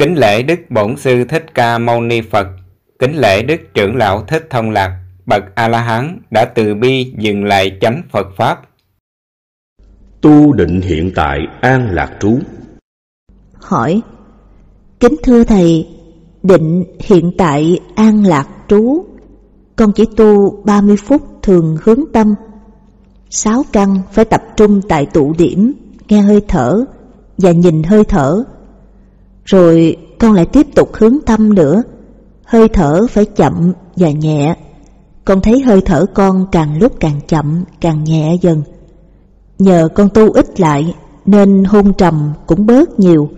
[0.00, 2.46] Kính lễ Đức Bổn Sư Thích Ca Mâu Ni Phật,
[2.98, 7.78] kính lễ Đức Trưởng Lão Thích Thông Lạc, bậc A-la-hán đã từ bi dừng lại
[7.80, 8.60] chánh Phật Pháp.
[10.20, 12.38] Tu định hiện tại an lạc trú.
[13.54, 14.00] Hỏi
[15.00, 15.88] Kính thưa Thầy,
[16.42, 19.04] định hiện tại an lạc trú
[19.76, 22.34] Con chỉ tu 30 phút thường hướng tâm.
[23.30, 25.72] Sáu căn phải tập trung tại tụ điểm,
[26.08, 26.84] nghe hơi thở
[27.38, 28.44] và nhìn hơi thở
[29.50, 31.82] rồi con lại tiếp tục hướng tâm nữa.
[32.44, 34.54] Hơi thở phải chậm và nhẹ.
[35.24, 38.62] Con thấy hơi thở con càng lúc càng chậm, càng nhẹ dần.
[39.58, 40.94] Nhờ con tu ít lại
[41.26, 43.30] Nên hôn trầm cũng bớt nhiều.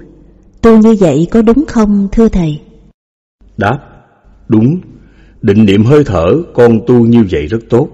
[0.61, 2.60] Tu như vậy có đúng không thưa Thầy?
[3.57, 3.79] Đáp
[4.49, 4.80] Đúng.
[5.43, 7.88] Định niệm hơi thở con tu như vậy rất tốt.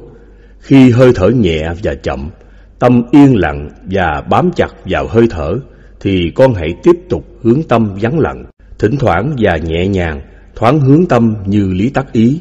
[0.58, 2.30] Khi hơi thở nhẹ và chậm
[2.78, 5.60] Tâm yên lặng và bám chặt vào hơi thở
[6.00, 8.44] thì con hãy tiếp tục hướng tâm vắng lặng,
[8.78, 10.20] thỉnh thoảng và nhẹ nhàng,
[10.54, 12.40] thoáng hướng tâm như lý tắc ý.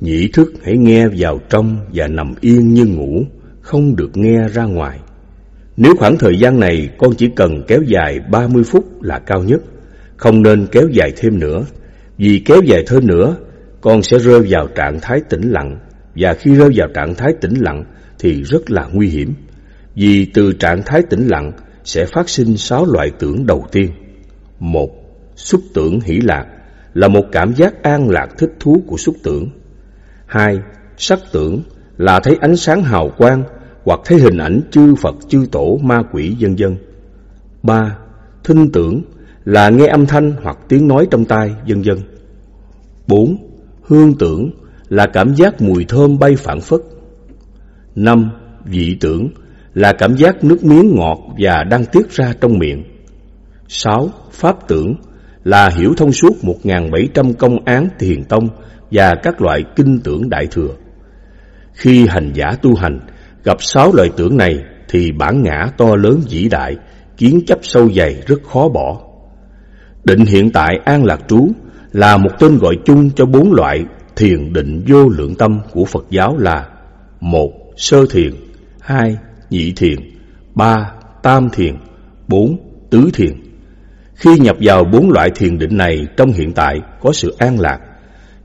[0.00, 3.24] Nhĩ thức hãy nghe vào trong và nằm yên như ngủ,
[3.60, 4.98] không được nghe ra ngoài.
[5.76, 9.60] Nếu khoảng thời gian này con chỉ cần kéo dài 30 phút là cao nhất,
[10.16, 11.64] không nên kéo dài thêm nữa.
[12.18, 13.36] Vì kéo dài thêm nữa,
[13.80, 15.78] con sẽ rơi vào trạng thái tĩnh lặng,
[16.14, 17.84] và khi rơi vào trạng thái tĩnh lặng
[18.18, 19.34] thì rất là nguy hiểm.
[19.94, 21.52] Vì từ trạng thái tĩnh lặng
[21.86, 23.90] sẽ phát sinh sáu loại tưởng đầu tiên.
[24.60, 24.90] Một,
[25.36, 26.46] xúc tưởng hỷ lạc
[26.94, 29.48] là một cảm giác an lạc thích thú của xúc tưởng.
[30.26, 30.58] Hai,
[30.96, 31.62] sắc tưởng
[31.96, 33.44] là thấy ánh sáng hào quang
[33.84, 36.76] hoặc thấy hình ảnh chư Phật, chư Tổ, ma quỷ vân vân.
[37.62, 37.98] Ba,
[38.44, 39.02] thinh tưởng
[39.44, 41.98] là nghe âm thanh hoặc tiếng nói trong tai vân vân.
[43.06, 43.36] Bốn,
[43.82, 44.50] hương tưởng
[44.88, 46.80] là cảm giác mùi thơm bay phản phất.
[47.94, 48.30] Năm,
[48.64, 49.28] vị tưởng
[49.76, 52.84] là cảm giác nước miếng ngọt và đang tiết ra trong miệng.
[53.68, 54.08] 6.
[54.32, 54.94] Pháp tưởng
[55.44, 58.48] là hiểu thông suốt 1.700 công án thiền tông
[58.90, 60.68] và các loại kinh tưởng đại thừa.
[61.72, 63.00] Khi hành giả tu hành
[63.44, 66.76] gặp sáu loại tưởng này thì bản ngã to lớn vĩ đại,
[67.16, 69.00] kiến chấp sâu dày rất khó bỏ.
[70.04, 71.48] Định hiện tại an lạc trú
[71.92, 73.84] là một tên gọi chung cho bốn loại
[74.16, 76.68] thiền định vô lượng tâm của Phật giáo là
[77.20, 78.30] một Sơ thiền,
[78.80, 79.16] hai
[79.50, 79.98] nhị thiền,
[80.54, 80.92] ba
[81.22, 81.74] tam thiền,
[82.28, 82.56] bốn
[82.90, 83.32] tứ thiền.
[84.14, 87.78] Khi nhập vào bốn loại thiền định này trong hiện tại có sự an lạc,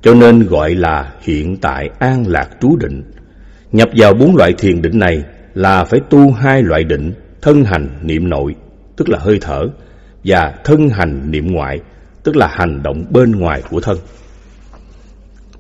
[0.01, 3.03] cho nên gọi là hiện tại an lạc trú định.
[3.71, 5.23] Nhập vào bốn loại thiền định này
[5.53, 8.55] là phải tu hai loại định thân hành niệm nội,
[8.97, 9.61] tức là hơi thở,
[10.23, 11.79] và thân hành niệm ngoại,
[12.23, 13.97] tức là hành động bên ngoài của thân.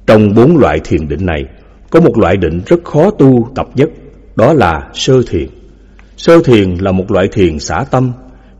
[0.07, 1.45] Trong bốn loại thiền định này,
[1.89, 3.89] có một loại định rất khó tu tập nhất
[4.35, 5.47] đó là sơ thiền.
[6.17, 8.11] Sơ thiền là một loại thiền xả tâm.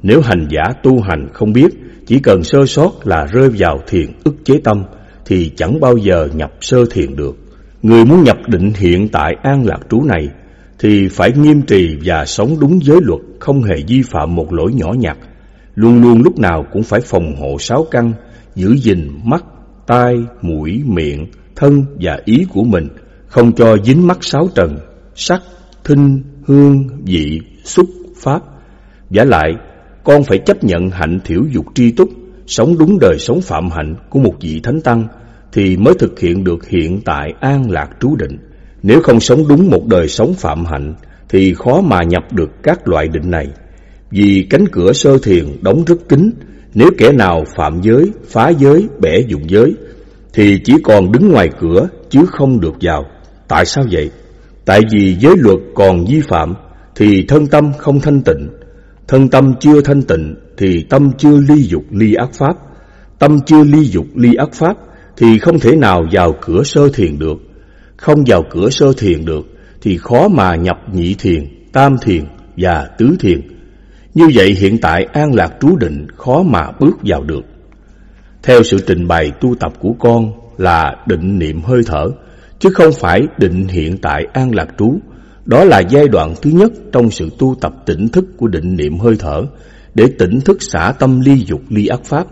[0.04, 1.68] Nếu hành giả tu hành không biết,
[2.06, 4.84] chỉ cần sơ sót là rơi vào thiền ức chế tâm,
[5.26, 7.36] thì chẳng bao giờ nhập sơ thiền được.
[7.82, 10.30] Người muốn nhập định hiện tại an lạc trú này,
[10.80, 14.74] thì phải nghiêm trì và sống đúng giới luật, không hề vi phạm một lỗi
[14.74, 15.18] nhỏ nhặt.
[15.76, 18.14] Luôn luôn lúc nào cũng phải phòng hộ sáu căn,
[18.56, 19.44] giữ gìn mắt,
[19.88, 22.88] tai, mũi, miệng, thân và ý của mình,
[23.28, 24.78] không cho dính mắc sáu trần,
[25.16, 25.42] sắc,
[25.84, 28.42] thinh, hương, vị, xúc, pháp.
[29.10, 29.52] Giả lại,
[30.04, 32.10] con phải chấp nhận hạnh thiểu dục tri túc,
[32.48, 35.08] sống đúng đời sống phạm hạnh của một vị thánh tăng,
[35.52, 38.38] thì mới thực hiện được hiện tại an lạc trú định.
[38.84, 40.96] Nếu không sống đúng một đời sống phạm hạnh,
[41.30, 43.48] thì khó mà nhập được các loại định này.
[44.12, 46.32] Vì cánh cửa sơ thiền đóng rất kín,
[46.74, 49.76] nếu kẻ nào phạm giới, phá giới, bẻ dụng giới,
[50.34, 53.06] thì chỉ còn đứng ngoài cửa chứ không được vào.
[53.48, 54.12] Tại sao vậy?
[54.66, 56.54] Tại vì giới luật còn vi phạm
[56.96, 58.50] thì thân tâm không thanh tịnh,
[59.08, 62.56] thân tâm chưa thanh tịnh thì tâm chưa ly dục ly ác pháp,
[63.20, 64.78] tâm chưa ly dục ly ác pháp
[65.18, 67.38] thì không thể nào vào cửa sơ thiền được,
[67.98, 69.46] không vào cửa sơ thiền được
[69.82, 72.24] thì khó mà nhập nhị thiền, tam thiền
[72.58, 73.42] và tứ thiền.
[74.14, 77.42] Như vậy hiện tại an lạc trú định khó mà bước vào được.
[78.44, 82.06] Theo sự trình bày tu tập của con là định niệm hơi thở,
[82.62, 84.96] chứ không phải định hiện tại an lạc trú.
[85.46, 89.00] Đó là giai đoạn thứ nhất trong sự tu tập tỉnh thức của định niệm
[89.00, 89.42] hơi thở,
[89.96, 92.28] để tỉnh thức xả tâm ly dục ly ác pháp.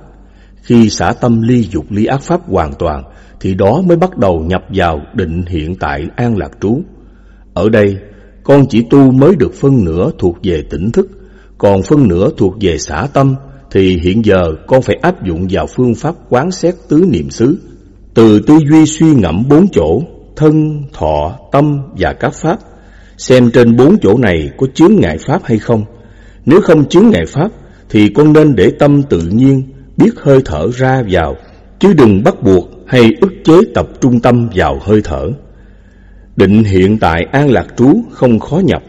[0.61, 3.03] Khi xả tâm ly dục ly ác pháp hoàn toàn,
[3.39, 6.81] thì đó mới bắt đầu nhập vào định hiện tại an lạc trú.
[7.53, 7.97] Ở đây,
[8.43, 11.09] con chỉ tu mới được phân nửa thuộc về tỉnh thức,
[11.57, 13.35] còn phân nửa thuộc về xả tâm,
[13.71, 17.57] thì hiện giờ con phải áp dụng vào phương pháp quán xét tứ niệm xứ.
[18.13, 20.01] Từ tư duy suy ngẫm bốn chỗ
[20.39, 22.59] thân, thọ, tâm và các pháp,
[23.17, 25.85] xem trên bốn chỗ này có chướng ngại pháp hay không.
[26.45, 27.51] Nếu không chướng ngại pháp,
[27.89, 29.63] thì con nên để tâm tự nhiên
[29.97, 31.35] biết hơi thở ra vào,
[31.79, 35.29] chứ đừng bắt buộc hay ức chế tập trung tâm vào hơi thở.
[36.35, 38.83] Định hiện tại an lạc trú không khó nhập.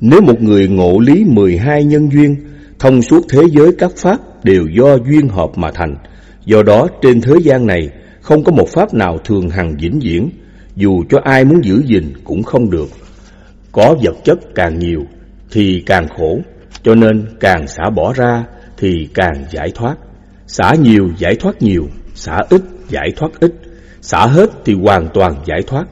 [0.00, 2.36] Nếu một người ngộ lý 12 nhân duyên,
[2.78, 5.96] thông suốt thế giới các pháp đều do duyên hợp mà thành.
[6.44, 7.88] Do đó trên thế gian này
[8.20, 10.30] không có một pháp nào thường hằng vĩnh viễn,
[10.78, 12.88] dù cho ai muốn giữ gìn cũng không được.
[13.72, 15.00] Có vật chất càng nhiều
[15.50, 16.38] thì càng khổ,
[16.82, 18.44] cho nên càng xả bỏ ra
[18.76, 19.94] thì càng giải thoát.
[20.46, 23.52] Xả nhiều giải thoát nhiều, xả ít giải thoát ít,
[24.00, 25.84] xả hết thì hoàn toàn giải thoát.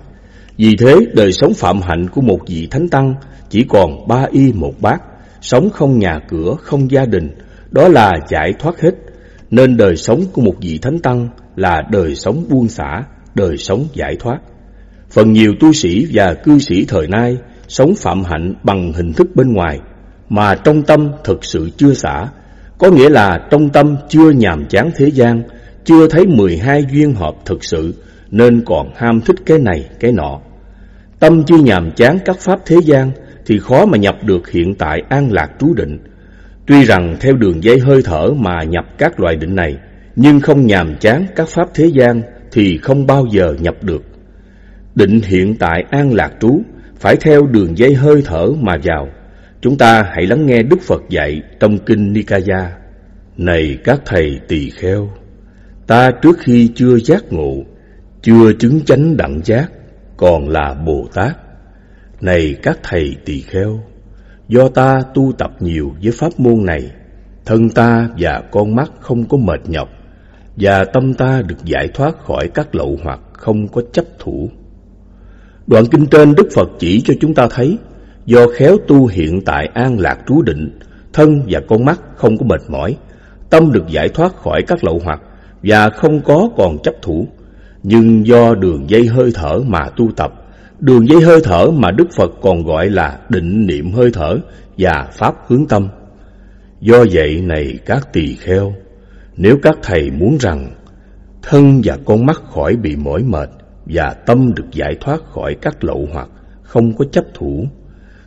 [0.56, 3.14] Vì thế đời sống phạm hạnh của một vị thánh tăng
[3.50, 5.02] chỉ còn ba y một bát,
[5.40, 7.30] sống không nhà cửa, không gia đình,
[7.70, 8.94] đó là giải thoát hết.
[9.50, 13.02] Nên đời sống của một vị thánh tăng là đời sống buông xả,
[13.34, 14.38] đời sống giải thoát.
[15.10, 17.36] Phần nhiều tu sĩ và cư sĩ thời nay
[17.68, 19.80] sống phạm hạnh bằng hình thức bên ngoài,
[20.28, 22.28] mà trong tâm thực sự chưa xả,
[22.78, 25.42] có nghĩa là trong tâm chưa nhàm chán thế gian,
[25.84, 27.94] chưa thấy 12 duyên hợp thực sự,
[28.30, 30.40] nên còn ham thích cái này, cái nọ.
[31.18, 33.10] Tâm chưa nhàm chán các pháp thế gian,
[33.46, 35.98] thì khó mà nhập được hiện tại an lạc trú định.
[36.66, 39.76] Tuy rằng theo đường dây hơi thở mà nhập các loại định này,
[40.16, 42.22] nhưng không nhàm chán các pháp thế gian
[42.52, 44.02] thì không bao giờ nhập được.
[44.96, 46.60] Định hiện tại an lạc trú
[46.98, 49.08] phải theo đường dây hơi thở mà vào.
[49.60, 52.72] Chúng ta hãy lắng nghe Đức Phật dạy trong kinh Nikaya.
[53.36, 55.10] Này các thầy tỳ kheo,
[55.86, 57.54] ta trước khi chưa giác ngộ,
[58.22, 59.66] chưa chứng chánh đẳng giác,
[60.16, 61.36] còn là Bồ Tát.
[62.20, 63.80] Này các thầy tỳ kheo,
[64.48, 66.90] do ta tu tập nhiều với pháp môn này,
[67.44, 69.88] thân ta và con mắt không có mệt nhọc,
[70.56, 74.50] và tâm ta được giải thoát khỏi các lậu hoặc không có chấp thủ.
[75.66, 77.78] Đoạn kinh trên Đức Phật chỉ cho chúng ta thấy,
[78.26, 80.78] do khéo tu hiện tại an lạc trú định,
[81.12, 82.96] thân và con mắt không có mệt mỏi,
[83.50, 85.20] tâm được giải thoát khỏi các lậu hoặc
[85.62, 87.28] và không có còn chấp thủ.
[87.82, 90.32] Nhưng do đường dây hơi thở mà tu tập,
[90.80, 94.38] đường dây hơi thở mà Đức Phật còn gọi là định niệm hơi thở
[94.78, 95.88] và pháp hướng tâm.
[96.80, 98.74] Do vậy này các tỳ kheo,
[99.36, 100.72] nếu các thầy muốn rằng
[101.42, 103.50] thân và con mắt khỏi bị mỏi mệt
[103.86, 106.28] và tâm được giải thoát khỏi các lậu hoặc
[106.62, 107.66] không có chấp thủ,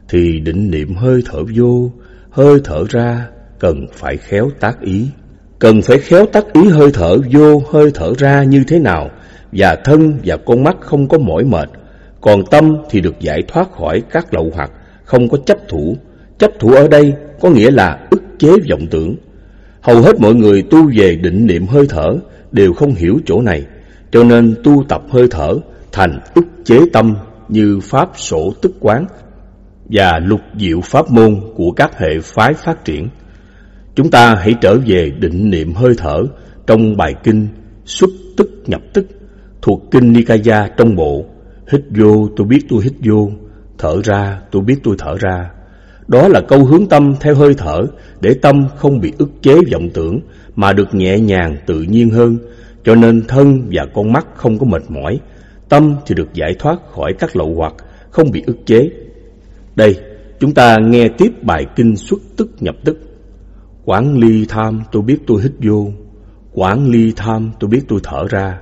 [0.09, 1.91] thì định niệm hơi thở vô,
[2.29, 3.27] hơi thở ra
[3.59, 5.07] cần phải khéo tác ý.
[5.59, 9.09] Cần phải khéo tác ý hơi thở vô, hơi thở ra như thế nào
[9.51, 11.69] và thân và con mắt không có mỏi mệt,
[12.21, 14.71] còn tâm thì được giải thoát khỏi các lậu hoặc,
[15.03, 15.97] không có chấp thủ.
[16.37, 19.15] Chấp thủ ở đây có nghĩa là ức chế vọng tưởng.
[19.81, 22.09] Hầu hết mọi người tu về định niệm hơi thở
[22.51, 23.65] đều không hiểu chỗ này,
[24.11, 25.53] cho nên tu tập hơi thở
[25.91, 27.15] thành ức chế tâm
[27.47, 29.05] như pháp sổ tức quán
[29.85, 33.07] và lục diệu pháp môn của các hệ phái phát triển.
[33.95, 36.23] Chúng ta hãy trở về định niệm hơi thở
[36.67, 37.47] trong bài kinh
[37.85, 39.05] xuất tức nhập tức
[39.61, 41.25] thuộc kinh Nikaya trong bộ
[41.71, 43.29] hít vô tôi biết tôi hít vô,
[43.77, 45.49] thở ra tôi biết tôi thở ra.
[46.07, 47.77] Đó là câu hướng tâm theo hơi thở
[48.21, 50.19] để tâm không bị ức chế vọng tưởng
[50.55, 52.37] mà được nhẹ nhàng tự nhiên hơn,
[52.83, 55.19] cho nên thân và con mắt không có mệt mỏi,
[55.69, 57.73] tâm thì được giải thoát khỏi các lậu hoặc,
[58.09, 58.89] không bị ức chế.
[59.75, 59.99] Đây,
[60.39, 62.99] chúng ta nghe tiếp bài kinh xuất tức nhập tức.
[63.85, 65.91] Quảng ly tham tôi biết tôi hít vô,
[66.53, 68.59] Quảng ly tham tôi biết tôi thở ra.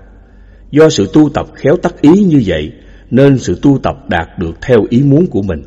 [0.72, 2.72] Do sự tu tập khéo tắc ý như vậy,
[3.12, 5.64] nên sự tu tập đạt được theo ý muốn của mình.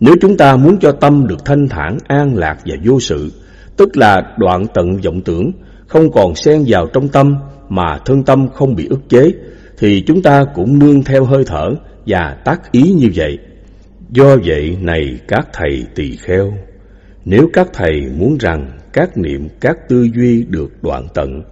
[0.00, 3.32] Nếu chúng ta muốn cho tâm được thanh thản, an lạc và vô sự,
[3.76, 5.52] tức là đoạn tận vọng tưởng,
[5.86, 7.36] không còn xen vào trong tâm
[7.68, 9.32] mà thân tâm không bị ức chế,
[9.78, 11.74] thì chúng ta cũng nương theo hơi thở
[12.06, 13.38] và tác ý như vậy.
[14.10, 16.52] Do vậy này các thầy tỳ kheo,
[17.24, 21.42] nếu các thầy muốn rằng các niệm các tư duy được đoạn tận,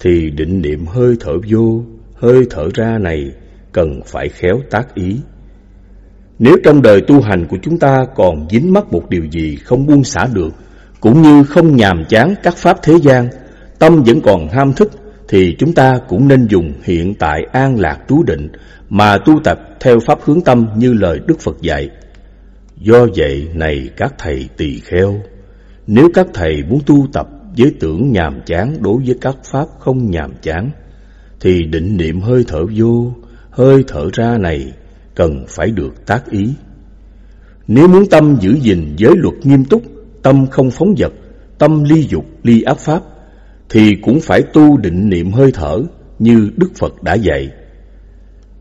[0.00, 1.82] thì định niệm hơi thở vô,
[2.14, 3.32] hơi thở ra này
[3.72, 5.16] cần phải khéo tác ý.
[6.38, 9.86] Nếu trong đời tu hành của chúng ta còn dính mắc một điều gì không
[9.86, 10.50] buông xả được,
[11.00, 13.28] cũng như không nhàm chán các pháp thế gian,
[13.80, 14.90] tâm vẫn còn ham thức
[15.28, 18.48] thì chúng ta cũng nên dùng hiện tại an lạc trú định
[18.88, 21.88] mà tu tập theo pháp hướng tâm như lời Đức Phật dạy.
[22.76, 25.20] Do vậy này các thầy tỳ kheo,
[25.86, 30.10] nếu các thầy muốn tu tập với tưởng nhàm chán đối với các pháp không
[30.10, 30.70] nhàm chán,
[31.40, 33.12] thì định niệm hơi thở vô,
[33.50, 34.72] hơi thở ra này
[35.14, 36.54] cần phải được tác ý.
[37.68, 39.82] Nếu muốn tâm giữ gìn giới luật nghiêm túc,
[40.22, 41.12] tâm không phóng dật,
[41.58, 43.02] tâm ly dục, ly ác pháp,
[43.70, 45.82] thì cũng phải tu định niệm hơi thở
[46.18, 47.50] như Đức Phật đã dạy.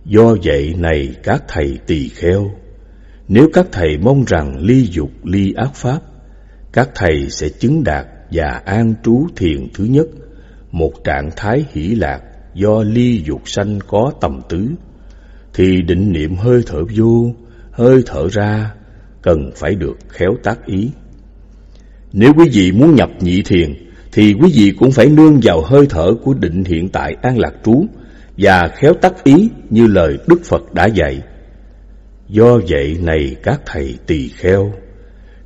[0.05, 2.51] Do vậy này các thầy tỳ kheo,
[3.27, 5.99] nếu các thầy mong rằng ly dục, ly ác pháp,
[6.73, 10.07] các thầy sẽ chứng đạt và an trú thiền thứ nhất,
[10.71, 12.21] một trạng thái hỷ lạc
[12.53, 14.67] do ly dục sanh có tầm tứ,
[15.53, 17.33] thì định niệm hơi thở vô,
[17.71, 18.73] hơi thở ra
[19.21, 20.91] cần phải được khéo tác ý.
[22.13, 25.85] Nếu quý vị muốn nhập nhị thiền, thì quý vị cũng phải nương vào hơi
[25.89, 27.85] thở của định hiện tại an lạc trú
[28.37, 31.21] và khéo tác ý như lời Đức Phật đã dạy.
[32.27, 34.73] Do vậy này các thầy tỳ kheo,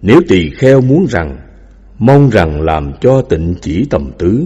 [0.01, 1.37] nếu tỳ kheo muốn rằng,
[1.99, 4.45] mong rằng làm cho tịnh chỉ tầm tứ,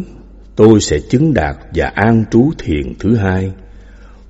[0.55, 3.51] tôi sẽ chứng đạt và an trú thiền thứ hai,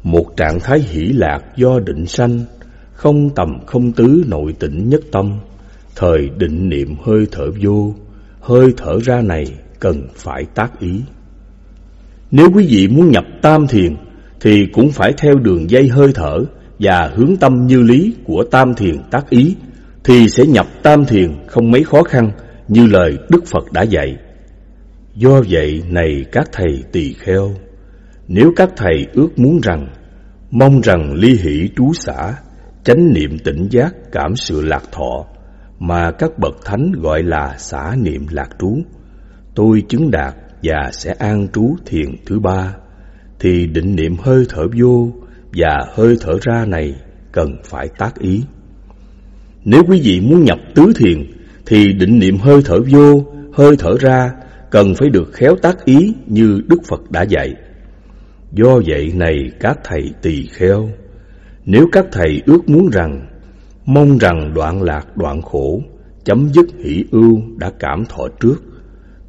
[0.03, 2.39] một trạng thái hỷ lạc do định sanh,
[2.93, 5.39] không tầm không tứ nội tịnh nhất tâm,
[5.95, 7.93] thời định niệm hơi thở vô,
[8.39, 9.45] hơi thở ra này
[9.79, 11.01] cần phải tác ý.
[12.31, 13.95] Nếu quý vị muốn nhập tam thiền,
[14.41, 16.37] thì cũng phải theo đường dây hơi thở
[16.79, 19.55] và hướng tâm như lý của tam thiền tác ý,
[20.03, 22.31] thì sẽ nhập tam thiền không mấy khó khăn
[22.67, 24.17] như lời Đức Phật đã dạy.
[25.15, 27.53] Do vậy này các thầy tỳ kheo,
[28.27, 29.87] nếu các thầy ước muốn rằng,
[30.51, 32.33] mong rằng ly hỷ trú xã,
[32.83, 35.25] chánh niệm tỉnh giác cảm sự lạc thọ,
[35.79, 38.77] mà các bậc thánh gọi là xả niệm lạc trú,
[39.57, 42.75] tôi chứng đạt và sẽ an trú thiền thứ ba,
[43.39, 45.11] thì định niệm hơi thở vô
[45.53, 46.95] và hơi thở ra này
[47.31, 48.43] cần phải tác ý.
[49.65, 51.31] Nếu quý vị muốn nhập tứ thiền,
[51.65, 54.31] thì định niệm hơi thở vô, hơi thở ra
[54.71, 57.53] cần phải được khéo tác ý như Đức Phật đã dạy.
[58.51, 60.89] Do vậy này các thầy tỳ kheo,
[61.65, 63.27] nếu các thầy ước muốn rằng,
[63.85, 65.81] mong rằng đoạn lạc đoạn khổ,
[66.23, 68.63] chấm dứt hỷ ưu đã cảm thọ trước,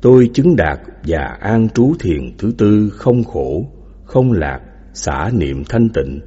[0.01, 3.73] tôi chứng đạt và an trú thiền thứ tư không khổ,
[4.05, 4.61] không lạc,
[4.95, 6.21] xả niệm thanh tịnh,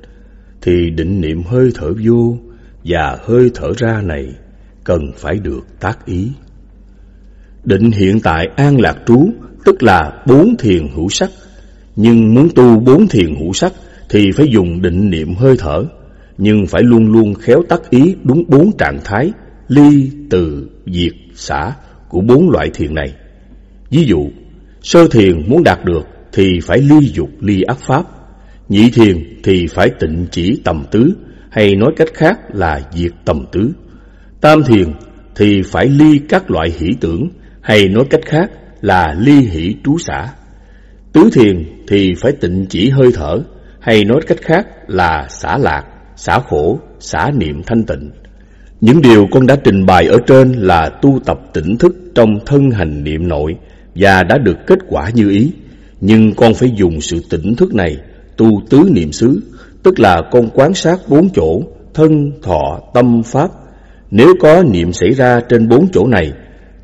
[0.62, 2.38] thì định niệm hơi thở vô
[2.84, 4.36] và hơi thở ra này
[4.84, 6.32] cần phải được tác ý.
[7.63, 9.30] Định hiện tại an lạc trú
[9.66, 11.30] tức là bốn thiền hữu sắc,
[11.96, 13.74] nhưng muốn tu bốn thiền hữu sắc
[14.10, 15.84] thì phải dùng định niệm hơi thở,
[16.38, 19.32] nhưng phải luôn luôn khéo tác ý đúng bốn trạng thái
[19.68, 21.74] ly, từ, diệt, xả
[22.10, 23.13] của bốn loại thiền này.
[23.91, 24.29] Ví dụ,
[24.81, 28.03] sơ thiền muốn đạt được thì phải ly dục ly ác pháp,
[28.69, 31.13] nhị thiền thì phải tịnh chỉ tầm tứ,
[31.50, 33.71] hay nói cách khác là diệt tầm tứ.
[34.41, 34.88] Tam thiền
[35.36, 37.29] thì phải ly các loại hỷ tưởng,
[37.62, 40.33] hay nói cách khác là ly hỷ trú xả.
[41.13, 43.38] Tứ thiền thì phải tịnh chỉ hơi thở,
[43.79, 45.83] hay nói cách khác là xả lạc,
[46.15, 48.12] xả khổ, xả niệm thanh tịnh.
[48.81, 52.71] Những điều con đã trình bày ở trên là tu tập tỉnh thức trong thân
[52.71, 53.55] hành niệm nội
[53.95, 55.51] và đã được kết quả như ý.
[56.01, 57.98] Nhưng con phải dùng sự tỉnh thức này
[58.38, 59.41] tu tứ niệm xứ,
[59.83, 61.62] tức là con quán sát bốn chỗ,
[61.93, 63.50] thân, thọ, tâm, pháp.
[64.12, 66.31] Nếu có niệm xảy ra trên bốn chỗ này,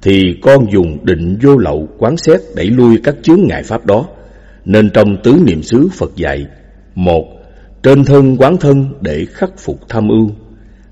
[0.01, 4.05] thì con dùng định vô lậu quán xét đẩy lui các chướng ngại pháp đó.
[4.65, 6.45] Nên trong tứ niệm xứ Phật dạy,
[6.95, 7.23] một
[7.83, 10.31] Trên thân quán thân để khắc phục tham ưu.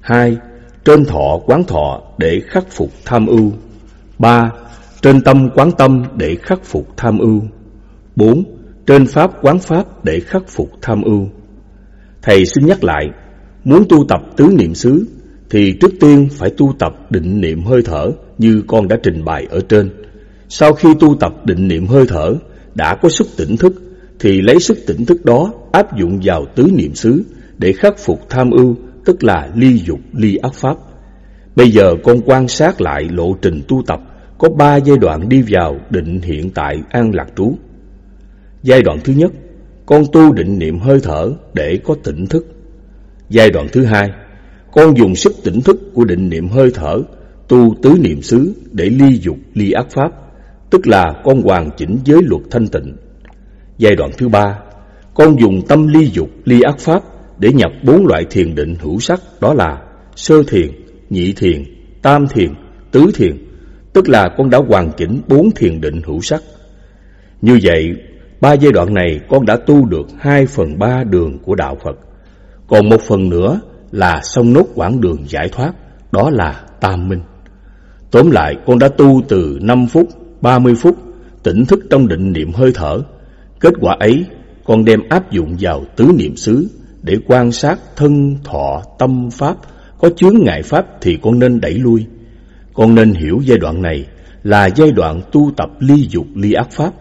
[0.01, 0.37] hai
[0.85, 3.51] Trên thọ quán thọ để khắc phục tham ưu.
[4.19, 4.51] ba
[5.05, 7.41] trên tâm quán tâm để khắc phục tham ưu.
[8.15, 8.43] bốn
[8.85, 11.27] Trên pháp quán pháp để khắc phục tham ưu.
[12.21, 13.05] Thầy xin nhắc lại,
[13.63, 15.05] muốn tu tập tứ niệm xứ
[15.49, 19.47] thì trước tiên phải tu tập định niệm hơi thở như con đã trình bày
[19.49, 19.89] ở trên.
[20.49, 22.35] Sau khi tu tập định niệm hơi thở,
[22.75, 23.73] đã có sức tỉnh thức,
[24.19, 27.23] thì lấy sức tỉnh thức đó áp dụng vào tứ niệm xứ
[27.57, 30.75] để khắc phục tham ưu, tức là ly dục, ly ác pháp.
[31.55, 33.99] Bây giờ con quan sát lại lộ trình tu tập
[34.37, 37.55] có ba giai đoạn đi vào định hiện tại an lạc trú.
[38.63, 39.31] Giai đoạn thứ nhất,
[39.85, 42.45] con tu định niệm hơi thở để có tỉnh thức.
[43.29, 44.09] Giai đoạn thứ hai,
[44.71, 47.01] con dùng sức tỉnh thức của định niệm hơi thở
[47.47, 50.11] tu tứ niệm xứ để ly dục ly ác pháp,
[50.69, 52.95] tức là con hoàn chỉnh giới luật thanh tịnh.
[53.77, 54.59] Giai đoạn thứ ba,
[55.13, 57.03] con dùng tâm ly dục ly ác pháp
[57.39, 59.81] để nhập bốn loại thiền định hữu sắc đó là
[60.15, 60.71] sơ thiền,
[61.09, 61.63] nhị thiền,
[62.01, 62.53] tam thiền,
[62.91, 63.37] tứ thiền,
[63.95, 66.41] tức là con đã hoàn chỉnh bốn thiền định hữu sắc.
[67.41, 67.95] Như vậy,
[68.41, 71.97] ba giai đoạn này con đã tu được hai phần ba đường của đạo Phật,
[72.67, 73.59] còn một phần nữa
[73.91, 75.73] là xong nốt quãng đường giải thoát,
[76.11, 77.21] đó là tam minh.
[78.11, 80.09] Tóm lại, con đã tu từ 5 phút,
[80.41, 80.97] 30 phút,
[81.43, 82.99] tỉnh thức trong định niệm hơi thở.
[83.59, 84.25] Kết quả ấy,
[84.65, 86.67] con đem áp dụng vào tứ niệm xứ
[87.01, 89.55] để quan sát thân, thọ, tâm, pháp.
[89.99, 92.05] Có chướng ngại pháp thì con nên đẩy lui.
[92.75, 94.05] Con nên hiểu giai đoạn này
[94.43, 96.93] là giai đoạn tu tập ly dục ly ác pháp,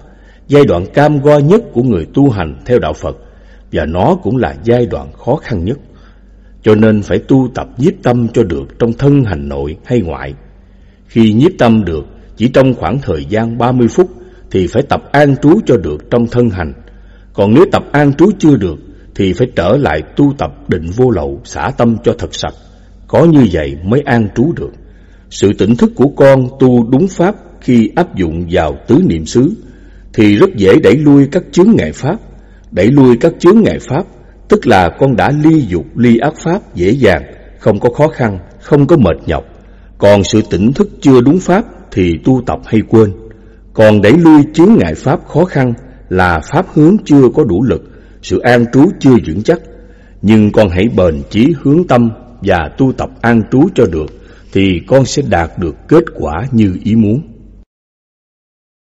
[0.49, 3.17] giai đoạn cam go nhất của người tu hành theo đạo Phật
[3.73, 5.79] và nó cũng là giai đoạn khó khăn nhất.
[6.63, 10.35] Cho nên phải tu tập nhiếp tâm cho được trong thân hành nội hay ngoại.
[11.07, 14.11] Khi nhiếp tâm được, chỉ trong khoảng thời gian 30 phút
[14.51, 16.73] thì phải tập an trú cho được trong thân hành.
[17.33, 18.79] Còn nếu tập an trú chưa được
[19.15, 22.55] thì phải trở lại tu tập định vô lậu, xả tâm cho thật sạch.
[23.09, 24.71] Có như vậy mới an trú được.
[25.35, 29.53] Sự tỉnh thức của con tu đúng pháp khi áp dụng vào tứ niệm xứ
[30.13, 32.17] thì rất dễ đẩy lui các chướng ngại pháp.
[32.71, 34.05] Đẩy lui các chướng ngại pháp
[34.49, 37.23] tức là con đã ly dục ly ác pháp dễ dàng,
[37.59, 39.45] không có khó khăn, không có mệt nhọc.
[39.99, 43.13] Còn sự tỉnh thức chưa đúng pháp thì tu tập hay quên.
[43.73, 45.75] Còn đẩy lui chướng ngại pháp khó khăn
[46.09, 47.83] là pháp hướng chưa có đủ lực,
[48.23, 49.61] sự an trú chưa vững chắc.
[50.23, 52.11] Nhưng con hãy bền chí hướng tâm
[52.41, 54.07] và tu tập an trú cho được
[54.55, 57.34] thì con sẽ đạt được kết quả như ý muốn.